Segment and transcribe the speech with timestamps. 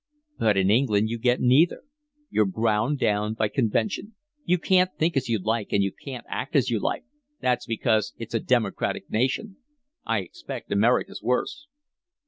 [0.39, 1.83] But in England you get neither:
[2.31, 4.15] you're ground down by convention.
[4.43, 7.03] You can't think as you like and you can't act as you like.
[7.39, 9.57] That's because it's a democratic nation.
[10.03, 11.67] I expect America's worse."